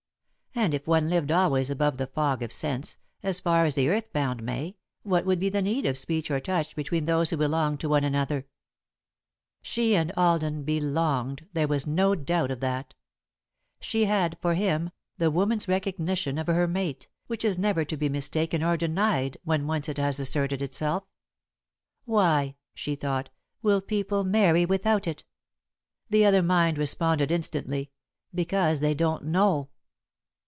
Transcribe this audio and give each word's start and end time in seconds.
And, 0.53 0.73
if 0.73 0.85
one 0.85 1.09
lived 1.09 1.31
always 1.31 1.69
above 1.69 1.95
the 1.95 2.07
fog 2.07 2.43
of 2.43 2.51
sense, 2.51 2.97
as 3.23 3.39
far 3.39 3.63
as 3.63 3.75
the 3.75 3.87
earth 3.87 4.11
bound 4.11 4.43
may, 4.43 4.75
what 5.01 5.25
would 5.25 5.39
be 5.39 5.47
the 5.47 5.61
need 5.61 5.85
of 5.85 5.97
speech 5.97 6.29
or 6.29 6.41
touch 6.41 6.75
between 6.75 7.05
those 7.05 7.29
who 7.29 7.37
belonged 7.37 7.79
to 7.79 7.87
one 7.89 8.03
another? 8.03 8.45
[Sidenote: 9.63 9.63
Two 9.63 9.63
Views] 9.63 9.73
She 9.73 9.95
and 9.95 10.11
Alden 10.17 10.63
"belonged," 10.63 11.47
there 11.53 11.69
was 11.69 11.87
no 11.87 12.15
doubt 12.15 12.51
of 12.51 12.59
that. 12.59 12.93
She 13.79 14.03
had, 14.03 14.37
for 14.41 14.53
him, 14.55 14.91
the 15.17 15.31
woman's 15.31 15.69
recognition 15.69 16.37
of 16.37 16.47
her 16.47 16.67
mate, 16.67 17.07
which 17.27 17.45
is 17.45 17.57
never 17.57 17.85
to 17.85 17.95
be 17.95 18.09
mistaken 18.09 18.61
or 18.61 18.75
denied 18.75 19.37
when 19.45 19.67
once 19.67 19.87
it 19.87 19.97
has 19.97 20.19
asserted 20.19 20.61
itself. 20.61 21.05
"Why," 22.03 22.57
she 22.73 22.95
thought, 22.95 23.29
"will 23.61 23.79
people 23.79 24.25
marry 24.25 24.65
without 24.65 25.07
it?" 25.07 25.23
The 26.09 26.25
other 26.25 26.43
mind 26.43 26.77
responded 26.77 27.31
instantly: 27.31 27.89
"Because 28.35 28.81
they 28.81 28.93
don't 28.93 29.23
know." 29.23 29.69